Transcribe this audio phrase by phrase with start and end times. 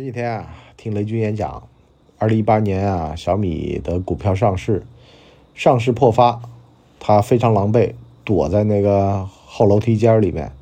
[0.00, 1.62] 前几天啊，听雷军演讲，
[2.16, 4.82] 二零一八年啊，小米的股票上市，
[5.54, 6.40] 上市破发，
[6.98, 7.92] 他非常狼狈，
[8.24, 10.52] 躲在那个后楼梯间里面，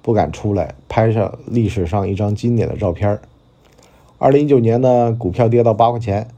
[0.00, 3.20] 不敢出来，拍上历史上一张经典的照片。
[4.16, 6.28] 二零一九年呢，股票跌到八块钱，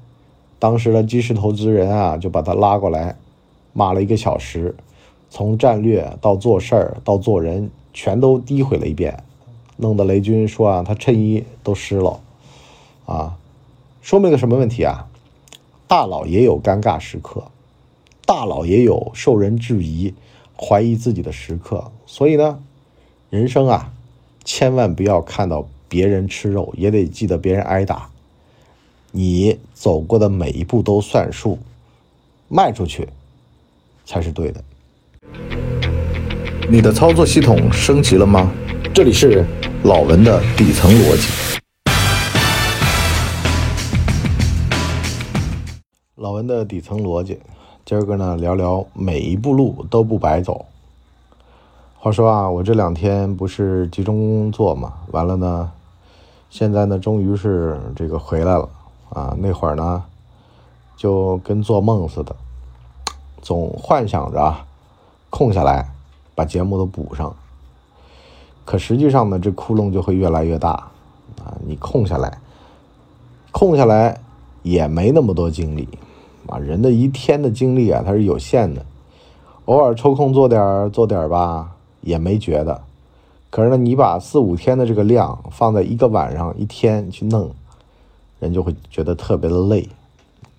[0.58, 3.14] 当时的基石投资人啊，就把他拉过来，
[3.72, 4.74] 骂了一个小时，
[5.30, 9.22] 从战略到做事儿到做人，全都诋毁了一遍，
[9.76, 12.18] 弄得雷军说啊，他衬衣都湿了。
[13.08, 13.38] 啊，
[14.02, 15.06] 说明了什么问题啊？
[15.86, 17.42] 大佬也有尴尬时刻，
[18.26, 20.12] 大佬也有受人质疑、
[20.54, 21.90] 怀疑自己的时刻。
[22.04, 22.58] 所以呢，
[23.30, 23.90] 人生啊，
[24.44, 28.10] 千万不要看到别人吃肉，也得记得别人挨打。
[29.10, 31.58] 你走过的每一步都算数，
[32.48, 33.08] 迈出去
[34.04, 34.62] 才是对的。
[36.68, 38.52] 你的操作系统升级了吗？
[38.92, 39.46] 这里是
[39.84, 41.47] 老文的底层逻辑。
[46.28, 47.40] 老文的底层逻辑，
[47.86, 50.66] 今儿个呢聊聊每一步路都不白走。
[51.98, 55.72] 话说啊，我这两天不是集中工作嘛，完了呢，
[56.50, 58.68] 现在呢终于是这个回来了
[59.08, 59.34] 啊。
[59.38, 60.04] 那会儿呢，
[60.98, 62.36] 就跟做梦似的，
[63.40, 64.54] 总幻想着
[65.30, 65.88] 空下来
[66.34, 67.34] 把节目都补上。
[68.66, 70.72] 可实际上呢，这窟窿就会越来越大
[71.38, 71.56] 啊。
[71.64, 72.38] 你空下来，
[73.50, 74.20] 空下来
[74.62, 75.88] 也没那么多精力。
[76.46, 78.86] 啊，人的一天的精力啊，它是有限的，
[79.66, 82.80] 偶尔抽空做点做点吧，也没觉得。
[83.50, 87.50] 可是呢，你把四五天的这个量放在一个晚上一天去弄，
[88.40, 89.88] 人就会觉得特别的累，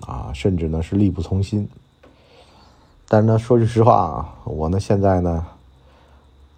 [0.02, 1.68] 啊，甚至呢是力不从心。
[3.08, 5.46] 但是呢，说句实话啊，我呢现在呢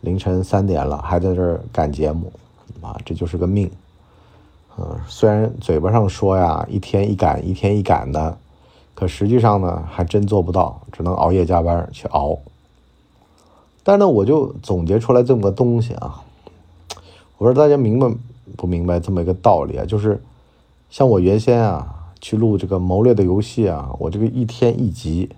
[0.01, 2.31] 凌晨三点了，还在这儿赶节目，
[2.81, 3.69] 啊，这就是个命。
[4.77, 8.37] 嗯，虽然嘴巴上说呀，一天一赶，一天一赶的。
[9.01, 12.37] 可实际上呢，还真做不到，只能熬夜加班去熬。
[13.81, 16.21] 但呢，我就总结出来这么个东西啊，
[17.39, 18.07] 我说大家明白
[18.55, 19.85] 不明白这么一个道理啊？
[19.87, 20.21] 就是
[20.91, 25.31] 像我原先啊去录这个谋略的游戏啊，我这个一天一集，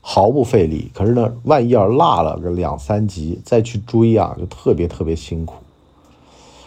[0.00, 0.90] 毫不费力。
[0.92, 5.54] 可是呢，万一要落了个两三集再去追啊，就特别特别辛苦。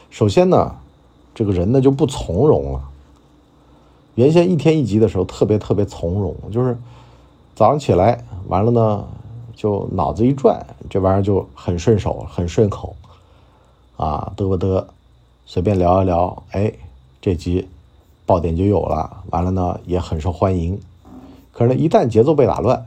[0.09, 0.77] 首先呢，
[1.33, 2.81] 这个人呢就不从容了。
[4.15, 6.77] 原先一天一集的时候，特别特别从容，就是
[7.53, 9.05] 早上起来完了呢，
[9.53, 12.95] 就脑子一转，这玩意儿就很顺手，很顺口，
[13.97, 14.85] 啊，嘚不嘚，
[15.45, 16.71] 随便聊一聊，哎，
[17.21, 17.67] 这集
[18.25, 20.79] 爆点就有了，完了呢也很受欢迎。
[21.51, 22.85] 可是呢，一旦节奏被打乱，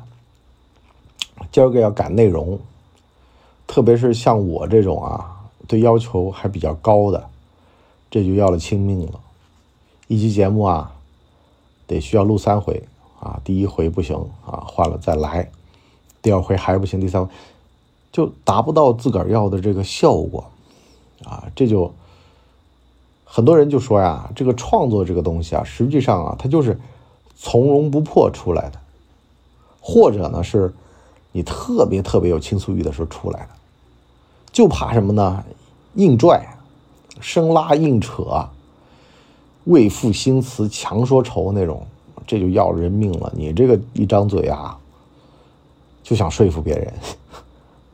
[1.52, 2.58] 今儿个要赶内容，
[3.66, 7.28] 特别是像我这种啊，对要求还比较高的，
[8.10, 9.20] 这就要了亲命了，
[10.06, 10.94] 一集节目啊。
[11.88, 12.84] 得需要录三回
[13.18, 14.16] 啊，第一回不行
[14.46, 15.50] 啊，换了再来，
[16.22, 17.32] 第二回还不行，第三回
[18.12, 20.44] 就达不到自个儿要的这个效果
[21.24, 21.92] 啊，这就
[23.24, 26.78] 很多人就说呀，这个创作这个东西啊，实际上啊，它就是
[27.34, 28.78] 从容不迫出来的，
[29.80, 30.72] 或者呢是
[31.32, 33.48] 你特别特别有倾诉欲的时候出来的，
[34.52, 35.44] 就怕什么呢？
[35.94, 36.56] 硬拽、
[37.20, 38.48] 生拉硬扯。
[39.68, 41.86] 为赋新词强说愁那种，
[42.26, 43.30] 这就要人命了。
[43.36, 44.78] 你这个一张嘴啊，
[46.02, 46.94] 就想说服别人，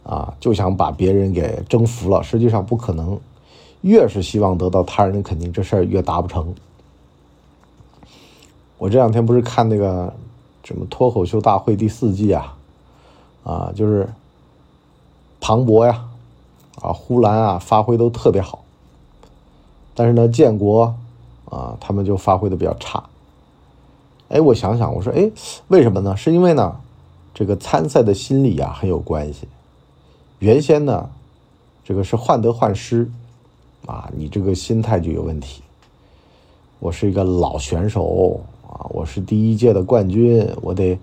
[0.04, 2.22] 啊，就想把别人给征服了。
[2.22, 3.18] 实际上不可能，
[3.80, 6.54] 越是希望得到他人的肯定，这事儿越达不成。
[8.78, 10.14] 我这两天不是看那个
[10.62, 12.56] 什么脱口秀大会第四季啊，
[13.42, 14.08] 啊，就是
[15.40, 16.04] 庞博呀，
[16.80, 18.62] 啊，呼兰啊，发挥都特别好，
[19.92, 20.94] 但是呢，建国。
[21.54, 23.04] 啊，他们就发挥的比较差。
[24.28, 25.30] 哎，我想想，我说，哎，
[25.68, 26.16] 为什么呢？
[26.16, 26.80] 是因为呢，
[27.32, 29.46] 这个参赛的心理啊很有关系。
[30.40, 31.08] 原先呢，
[31.84, 33.08] 这个是患得患失，
[33.86, 35.62] 啊，你这个心态就有问题。
[36.80, 40.98] 我是一个老选手啊，我是第一届的冠军，我得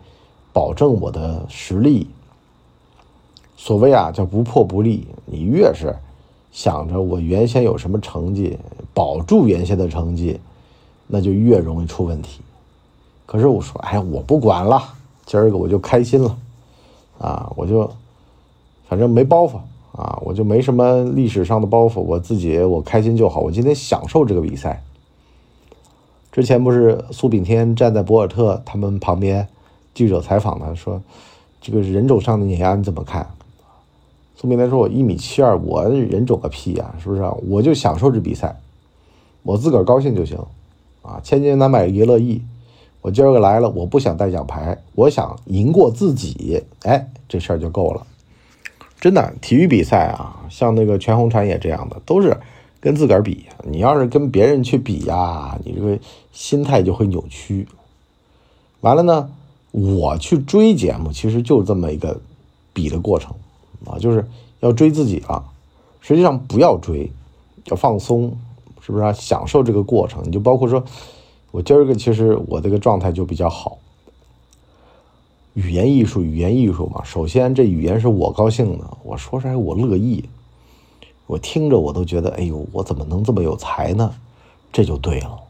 [0.51, 2.07] 保证我的实力。
[3.55, 5.07] 所谓啊，叫不破不立。
[5.25, 5.95] 你越是
[6.51, 8.57] 想着我原先有什么成绩。
[8.93, 10.37] 保住原先的成绩，
[11.07, 12.41] 那就越容易出问题。
[13.25, 14.83] 可是我说，哎，我不管了，
[15.25, 16.37] 今儿个我就开心了，
[17.17, 17.89] 啊，我就
[18.89, 19.55] 反正没包袱
[19.93, 23.39] 啊，我就没什么历史上的包袱，我自己我开心就好。
[23.39, 24.83] 我今天享受这个比赛。
[26.33, 29.47] 之前不是苏炳添站在博尔特他们旁边，
[29.93, 31.01] 记者采访他说
[31.61, 33.31] ：“这个人种上的碾压你怎么看？”
[34.35, 37.23] 苏炳添说：“我一米七二，我人种个屁呀，是不是？
[37.47, 38.59] 我就享受这比赛。”
[39.43, 40.37] 我自个儿高兴就行
[41.01, 42.41] 啊，千金难买爷乐意。
[43.01, 46.63] 我今儿个来了，我不想带奖牌，我想赢过自己。
[46.83, 48.05] 哎，这事儿就够了。
[48.99, 52.37] 真的，体育比赛啊，像那个全红婵也这样的，都是
[52.79, 53.45] 跟自个儿比。
[53.63, 55.97] 你要是跟别人去比呀，你这个
[56.31, 57.67] 心态就会扭曲。
[58.81, 59.31] 完了呢，
[59.71, 62.21] 我去追节目，其实就是这么一个
[62.73, 63.33] 比的过程
[63.85, 64.27] 啊，就是
[64.59, 65.43] 要追自己了。
[65.99, 67.11] 实际上不要追，
[67.65, 68.35] 要放松，
[68.81, 69.13] 是不是啊？
[69.13, 70.23] 享受这个过程。
[70.25, 70.83] 你就包括说。
[71.53, 73.77] 我今儿个其实我这个状态就比较好。
[75.53, 80.23] 语言艺术，语言艺术嘛，首先这语言是我高兴的，我说出来我乐意，
[81.27, 84.13] 我听着我都觉得，哎呦，我怎么能这么有才呢？
[84.71, 85.41] 这就对了。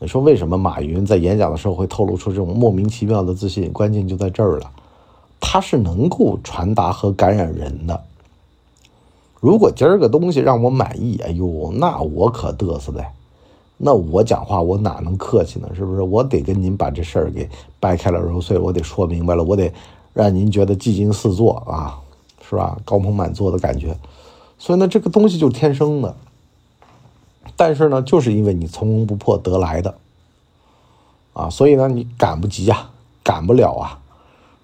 [0.00, 3.72] 你说为什么马云在演讲的时候会透露出这种莫名其妙的自信？
[3.72, 4.70] 关键就在这儿了，
[5.40, 8.02] 他是能够传达和感染人的。
[9.40, 13.04] 如果今儿个东西让我满意，哎呦，那我可嘚瑟的。
[13.76, 15.68] 那我讲话我哪能客气呢？
[15.74, 16.02] 是不是？
[16.02, 17.50] 我得跟您把这事儿给
[17.80, 19.72] 掰开了揉碎，我得说明白了，我得
[20.12, 21.98] 让您觉得技惊四座啊，
[22.48, 22.78] 是吧？
[22.84, 23.98] 高朋满座的感觉。
[24.58, 26.16] 所以呢，这个东西就是天生的。
[27.56, 29.96] 但是呢，就是因为你从容不迫得来的
[31.34, 32.92] 啊，所以呢，你赶不及啊，
[33.22, 34.00] 赶不了啊，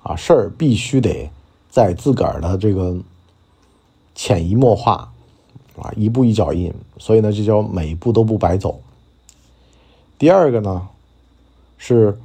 [0.02, 1.30] 啊，事儿必须得
[1.68, 2.96] 在自个儿的这个
[4.14, 5.12] 潜移默化
[5.78, 6.72] 啊，一步一脚印。
[6.98, 8.80] 所以呢，这叫每一步都不白走。
[10.18, 10.88] 第二个呢，
[11.78, 12.18] 是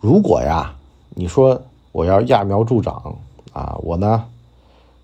[0.00, 0.74] 如果呀，
[1.10, 1.60] 你说
[1.92, 3.16] 我要揠苗助长
[3.52, 4.24] 啊，我呢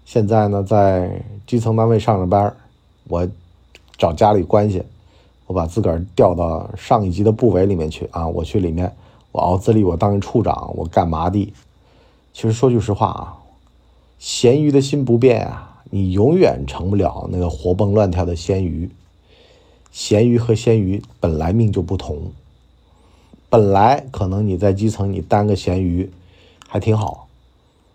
[0.05, 2.55] 现在呢在基层单位上着班
[3.09, 3.29] 我
[3.97, 4.83] 找家里关系，
[5.47, 8.95] 我把自个儿调到上一级的部委里面去啊，我去里面，
[9.33, 11.53] 我熬资历，我当一处长，我干嘛的？
[12.33, 13.39] 其实说句实话啊，
[14.19, 18.91] 咸鱼的心不变啊，你永远成不了那个活蹦乱跳的咸鱼。
[19.91, 22.31] 咸鱼和鲜鱼本来命就不同，
[23.49, 26.13] 本来可能你在基层你当个咸鱼
[26.69, 27.27] 还挺好，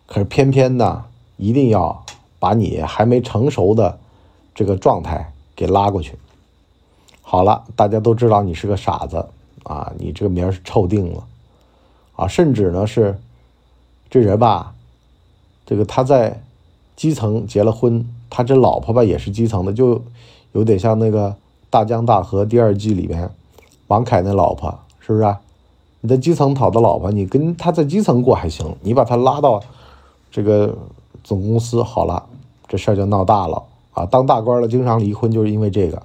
[0.07, 1.05] 可是偏偏呢，
[1.37, 2.03] 一定要
[2.39, 3.99] 把你还没成熟的
[4.53, 6.17] 这个状态给拉过去。
[7.21, 9.29] 好了，大家都知道你是个傻子
[9.63, 11.25] 啊，你这个名是臭定了
[12.15, 13.17] 啊，甚至呢是
[14.13, 14.75] 这人吧，
[15.65, 16.43] 这个他在
[16.95, 19.99] 基层结了婚，他这老婆吧也是基层的，就
[20.51, 21.35] 有点像那个。
[21.71, 23.31] 大江大河第二季里边，
[23.87, 25.41] 王凯那老婆是不是啊？
[26.01, 29.59] 你在基层讨的老婆，你跟他在基层过还行，你把他拉到
[30.31, 30.77] 这个
[31.23, 32.23] 总公司，好了，
[32.67, 33.63] 这事儿就闹大了
[33.93, 34.05] 啊！
[34.05, 36.03] 当大官了，经常离婚，就是因为这个，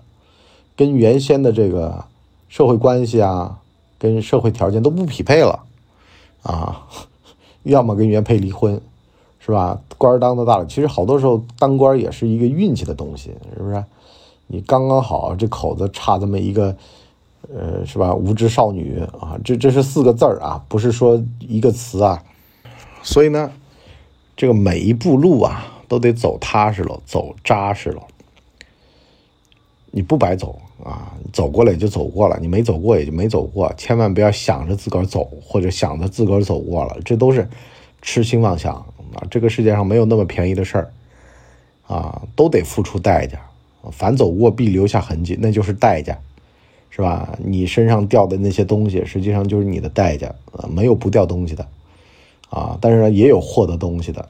[0.75, 2.06] 跟原先的这个
[2.49, 3.58] 社会关系啊，
[3.99, 5.64] 跟社会条件都不匹配了
[6.44, 6.87] 啊，
[7.69, 8.81] 要么跟原配离婚，
[9.38, 9.81] 是吧？
[9.97, 13.85] 官当的大了，其实好多时候当官也是一个运气的东西，是不是？
[14.47, 16.75] 你刚刚好，这口子差这么一个，
[17.55, 18.15] 呃，是吧？
[18.15, 22.23] 无知少女啊，这这是四个字儿啊，不是说一个词啊。
[23.03, 23.53] 所以呢，
[24.37, 28.03] 这个每一步路啊，都得走踏实了，走扎实了。
[29.91, 33.72] 你不白走啊，走过了也就走过了，你没走过也就没走过。
[33.76, 37.48] 千万不要想着自个儿走，或者想着自个儿走过了，这都是
[38.02, 38.75] 痴心妄想
[39.14, 39.26] 啊！
[39.30, 40.92] 这个世界上没有那么便宜的事儿
[41.86, 43.40] 啊，都得付出代价。
[43.92, 46.19] 凡走过必留下痕迹，那就是代价，
[46.90, 47.38] 是吧？
[47.42, 50.68] 你身上掉的那些东西，实际上就是你的代价啊。
[50.68, 51.66] 没有不掉东西的，
[52.50, 54.28] 啊，但是呢，也有获得东西的，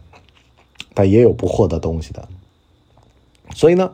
[0.94, 2.28] 但也有不获得东西的。
[3.54, 3.90] 所以呢，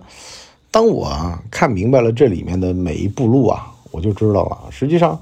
[0.74, 4.58] 当我看明白了这里面的每一步路啊，我就知道了。
[4.72, 5.20] 实际上，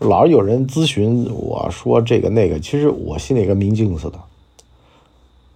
[0.00, 4.18] 老是有人咨询我说这个那个，其实我心里跟明镜似的。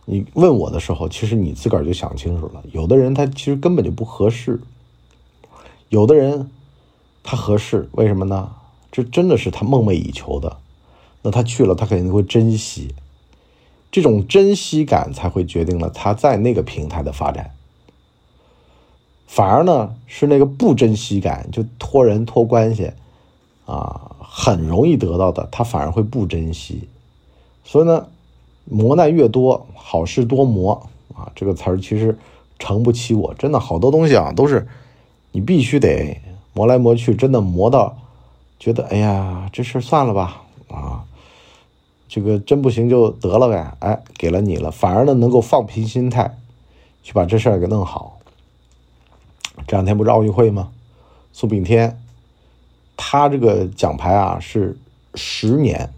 [0.05, 2.63] 你问我的时候，其实你自个儿就想清楚了。
[2.71, 4.61] 有的人他其实根本就不合适，
[5.89, 6.49] 有的人
[7.25, 8.53] 他合适，为什么呢？
[8.93, 10.57] 这真的是他梦寐以求的，
[11.23, 12.95] 那他去了，他肯定会珍惜，
[13.91, 17.56] 这种珍惜感才会决定了他在那个平台的发展。
[19.27, 22.93] 反而呢，是那个不珍惜感，就托人托关系
[23.67, 26.89] 啊，很容易得到的，他反而会不珍惜。
[27.65, 28.07] 所以呢。
[28.69, 31.31] 磨难越多，好事多磨啊！
[31.37, 32.19] 这个词儿其实
[32.59, 34.67] 诚不起我，真的好多东西啊，都是
[35.31, 36.21] 你必须得
[36.53, 37.97] 磨来磨去，真的磨到
[38.59, 41.05] 觉得哎呀，这事算了吧啊！
[42.09, 46.37] 这个真不行就得了呗，哎，给了你了，反而呢能够放平心态
[47.05, 48.16] 去把这事儿给弄好。
[49.67, 50.71] 这两天不是奥运会吗？
[51.33, 52.01] 苏炳添
[52.97, 54.77] 他这个奖牌啊是
[55.15, 55.91] 十年。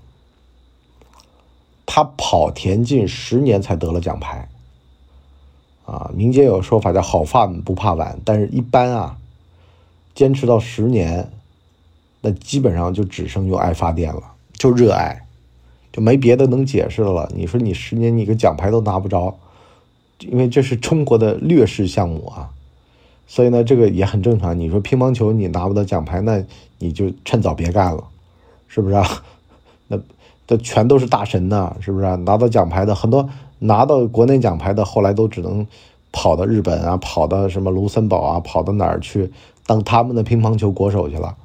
[1.91, 4.47] 他跑田径十年才得了奖牌，
[5.87, 9.17] 啊，民间有说法叫好饭不怕晚，但是一般啊，
[10.15, 11.33] 坚持到十年，
[12.21, 14.23] 那基本上就只剩用爱发电了，
[14.53, 15.27] 就热爱，
[15.91, 17.33] 就没别的能解释的了。
[17.35, 19.39] 你说你十年你个奖牌都拿不着，
[20.19, 22.51] 因为这是中国的劣势项目啊，
[23.29, 24.59] 所以呢，这个也很正常。
[24.59, 26.43] 你说乒乓球你拿不到奖牌，那
[26.79, 28.03] 你就趁早别干了，
[28.67, 29.07] 是不是啊？
[29.87, 29.97] 那
[30.49, 32.17] 这全都是大神呐，是不是啊？
[32.17, 33.29] 拿到奖牌的很多，
[33.61, 35.65] 拿到国内奖牌的后来都只能
[36.11, 39.31] 跑到日本啊，跑到什么卢森堡啊，跑到哪儿去
[39.65, 41.37] 当他们的乒乓球国手去了。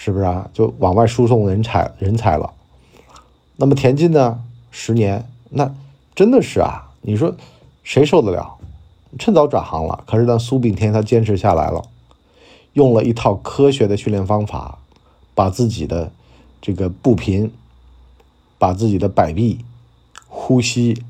[0.00, 0.48] 是不是啊？
[0.52, 2.52] 就往外输送人才人才了。
[3.56, 4.40] 那么田径呢？
[4.70, 5.74] 十年，那
[6.14, 6.92] 真的是啊！
[7.02, 7.34] 你说
[7.82, 8.54] 谁受得了？
[9.18, 10.04] 趁早转行了。
[10.06, 11.82] 可是呢，苏炳添他坚持下来了，
[12.72, 14.78] 用了一套科学的训练方法，
[15.34, 16.12] 把自己的
[16.62, 17.52] 这个步频、
[18.58, 19.58] 把自己的摆臂、
[20.28, 21.02] 呼吸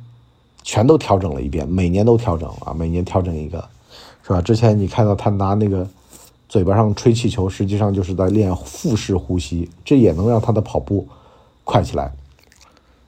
[0.63, 3.69] 全都调整了一遍，每年都调整啊，每年调整一个，
[4.23, 4.41] 是吧？
[4.41, 5.89] 之前你看到他拿那个。
[6.51, 11.07] 嘴巴上吹气球，实际上就是在练腹式呼吸，这也能让他的跑步
[11.63, 12.11] 快起来。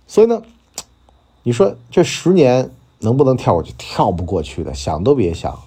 [0.07, 0.43] 所以呢，
[1.43, 3.73] 你说这十年能不能跳过去？
[3.77, 5.59] 跳不过去的，想都别想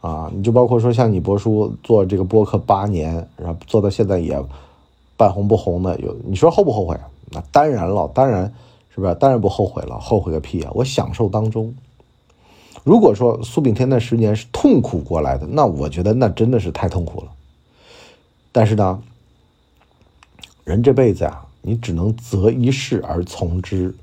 [0.00, 0.30] 啊！
[0.32, 4.40] 你就包括说像你博叔做这个播客八年，然后做到现在也
[5.16, 6.96] 半红不红的，有你说后不后悔？
[7.30, 8.54] 那当然了，当然
[8.94, 9.14] 是不是？
[9.16, 10.70] 当然不后悔了，后悔个屁啊！
[10.74, 11.74] 我享受当中。
[12.84, 17.26] 如果说苏炳添那十年是痛苦过来的，那我觉得那真的是太痛苦了。
[18.52, 19.02] 但是呢，
[20.64, 23.94] 人这辈子啊，你只能择一事而从之。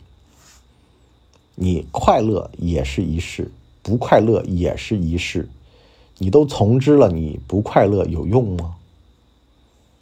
[1.55, 3.49] 你快乐也是一事，
[3.81, 5.49] 不快乐也是一事。
[6.17, 8.75] 你都从之了，你不快乐有用吗？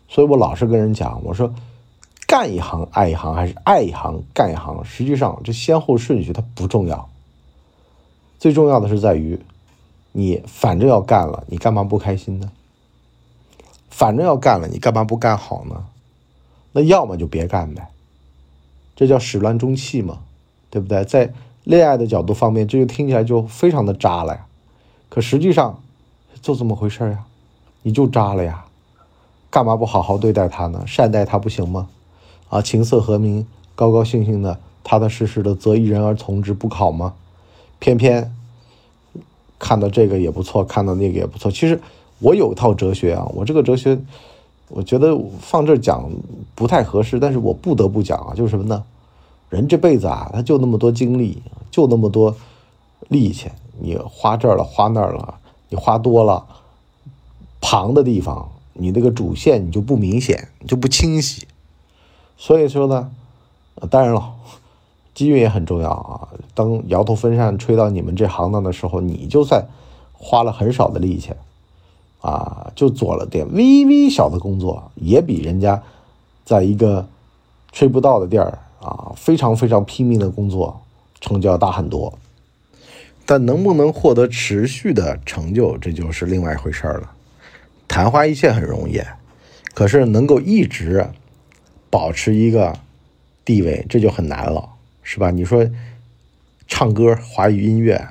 [0.10, 1.54] 所以我老是跟人讲，我说
[2.28, 7.10] 干一行爱一行，还是爱一行干一行，实际上这先后顺序它不重要。
[8.38, 9.40] 最重要的是在于，
[10.12, 12.52] 你反正要干了，你干嘛不开心呢？
[13.90, 15.86] 反正要干了，你干嘛不干好呢？
[16.72, 17.88] 那要么就别干呗，
[18.96, 20.20] 这叫始乱终弃嘛，
[20.74, 21.06] 对不对？
[21.06, 21.32] 在
[21.65, 24.48] 恋爱的角度方面，这就听起来就非常的渣了呀。
[25.08, 25.80] 可实际上
[26.42, 27.25] 就这么回事呀，
[27.84, 28.65] 你就渣了呀，
[29.51, 30.84] 干嘛不好好对待他呢？
[30.88, 31.89] 善待他不行吗？
[32.50, 37.13] 啊，琴瑟和鸣，高高兴兴的，踏踏实实的，择一人而从之，不好吗？
[37.77, 38.34] 偏偏
[39.60, 41.51] 看到这个也不错，看到那个也不错。
[41.51, 41.80] 其实
[42.18, 44.00] 我有一套哲学啊，我这个哲学，
[44.70, 46.10] 我觉得放这讲
[46.56, 48.84] 不太合适，但是我不得不讲啊，就是什么呢？
[49.54, 52.36] 人这辈子啊，他就那么多精力，就那么多
[53.08, 55.36] 力气，你花这儿了，花那儿了，
[55.70, 56.46] 你花多了，
[57.62, 61.48] 旁的地方，你那个主线你就不明显，就不清晰。
[62.36, 63.12] 所以说呢，
[63.90, 64.34] 当然了。
[65.14, 66.28] 机遇也很重要啊！
[66.56, 69.64] 当摇头风扇吹到你们这行当的时候，你就算
[70.12, 71.34] 花了很少的力气，
[72.20, 75.84] 啊，就做了点微微小的工作，也比人家
[76.44, 77.08] 在一个
[77.72, 80.84] 吹不到的地儿啊，非常非常拼命的工作
[81.20, 82.20] 成就要大很多。
[83.25, 87.12] 但能不能获得持续的成就，这就是另外一回事儿了。
[87.88, 89.02] 昙花一现很容易，
[89.74, 91.08] 可是能够一直
[91.90, 92.78] 保持一个
[93.46, 94.70] 地位，这就很难了。
[95.06, 95.32] 是吧？
[95.32, 95.70] 你说
[96.68, 98.08] 唱歌华语音乐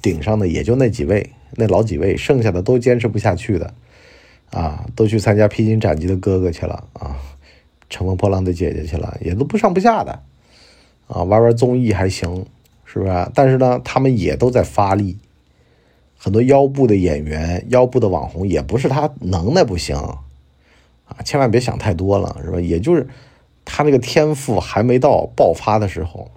[0.00, 3.74] 顶上的也就那几位，那老几位，剩下的都坚持不下去的
[4.50, 7.16] 啊，都去参加披荆斩棘的哥哥去了啊，
[7.88, 10.22] 乘风破浪的姐姐去了，也都不上不下的
[11.08, 12.46] 啊，玩玩综艺还行，
[12.84, 13.30] 是不是？
[13.34, 15.16] 但是呢，他们也都在发力，
[16.18, 22.60] 很多腰部的演员、腰部的网红，也不是他能耐不行啊，千万别想太多了，是吧？
[22.60, 23.06] 也就是
[23.64, 26.30] 他那个天赋还没到爆发的时候。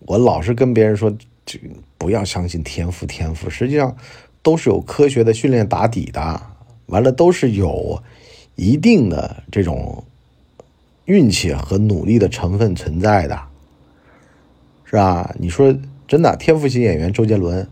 [0.00, 1.14] 我老是跟别人说，
[1.46, 1.60] 这
[1.96, 3.96] 不要相信天赋，天赋实际上
[4.42, 6.42] 都是有科学的训练打底的，
[6.86, 8.02] 完了都是有
[8.54, 10.04] 一定的这种
[11.04, 13.40] 运气和努力的成分存在的，
[14.84, 15.34] 是吧？
[15.38, 15.74] 你说
[16.06, 17.68] 真的，天赋型演员周杰伦、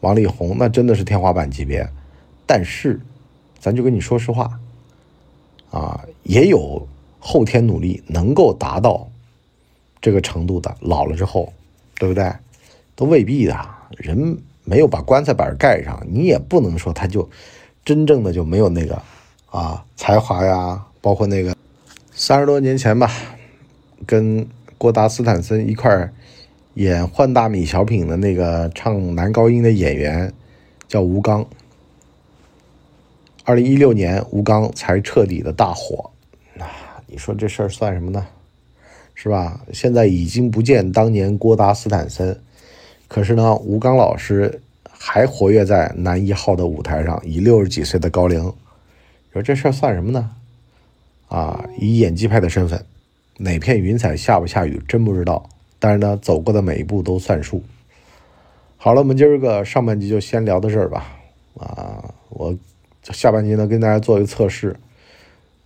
[0.00, 1.88] 王力宏那真的是天花板级别，
[2.46, 3.00] 但是
[3.58, 4.60] 咱就跟你说实话，
[5.70, 6.86] 啊，也有
[7.18, 9.08] 后天努力能够达到。
[10.00, 11.50] 这个程度的老了之后，
[11.98, 12.30] 对不对？
[12.94, 13.56] 都未必的。
[13.96, 17.26] 人没有把棺材板盖上，你也不能说他就
[17.86, 19.00] 真正的就没有那个
[19.58, 20.84] 啊才华呀。
[21.00, 21.54] 包括那个
[22.12, 23.10] 三十多年前吧，
[24.06, 24.46] 跟
[24.78, 26.10] 郭达斯坦森一块
[26.74, 30.32] 演《换大米》小品的那个唱男高音的演员
[30.88, 31.46] 叫吴刚。
[33.44, 36.10] 二零一六年，吴刚才彻底的大火。
[36.54, 36.64] 那
[37.06, 38.26] 你说这事儿算什么呢？
[39.14, 39.60] 是吧？
[39.72, 42.40] 现在已经不见当年郭达斯坦森，
[43.06, 48.50] 可是呢，吴刚老师还活跃在男一号的舞台上，以六十几岁的高龄，
[49.34, 50.30] 说这事儿算什么呢？
[51.28, 52.86] 啊，以演技派的身份，
[53.38, 55.50] 哪片云彩下不下雨真不知道。
[55.80, 57.60] 但是呢，走过的每一步都算数。
[58.76, 61.16] 好了，我们今儿个上半集就先聊到这儿吧。
[61.58, 62.56] 啊，我
[63.02, 64.76] 下半集呢跟大家做一个测试，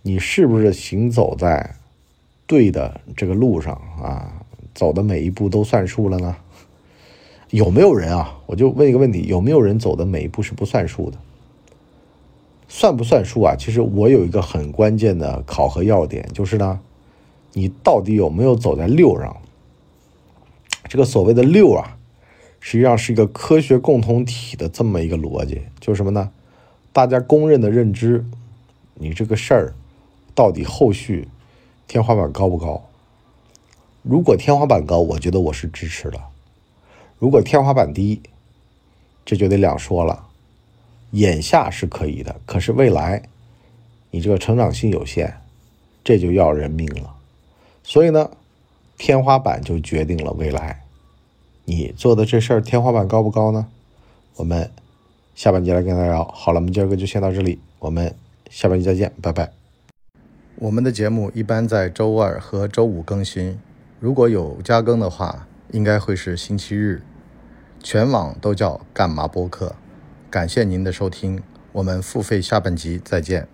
[0.01, 1.75] 你是不是行走在
[2.47, 4.33] 对的这个路上啊？
[4.73, 6.35] 走的每一步都算数了呢？
[7.51, 8.35] 有没有人啊？
[8.47, 11.17] 我就问一个问题：有没有人走的每一步是不算数的？
[12.69, 13.55] 算不算数啊？
[13.57, 16.79] 其实我有一个很关键的考核要点，就是呢，
[17.53, 19.35] 你到底有没有走在六上？
[20.87, 21.97] 这个所谓的六啊，
[22.59, 26.31] 实际上是一个科学共同体的这么一个逻辑，就是什么呢？
[26.93, 28.23] 大家公认的认知，
[28.93, 29.73] 你这个事儿
[30.35, 31.27] 到底后续
[31.87, 32.85] 天花板高不高？
[34.03, 36.19] 如果天花板高，我觉得我是支持的；
[37.17, 38.21] 如果天花板低，
[39.25, 40.28] 这就得两说了。
[41.11, 43.23] 眼下是可以的，可是未来，
[44.11, 45.33] 你这个成长性有限，
[46.03, 47.15] 这就要人命了。
[47.83, 48.29] 所以呢，
[48.97, 50.83] 天花板就决定了未来。
[51.65, 53.67] 你做的这事儿天花板高不高呢？
[54.35, 54.71] 我们
[55.35, 56.23] 下半集来跟大家聊。
[56.25, 58.13] 好了，我们今儿个就先到这里，我们
[58.49, 59.51] 下半集再见，拜拜。
[60.55, 63.59] 我们的节目一般在周二和周五更新，
[63.99, 67.01] 如果有加更的话，应该会是星期日。
[67.81, 69.75] 全网都叫干嘛播客。
[70.29, 73.47] 感谢您的收听，我们付费下半集再见。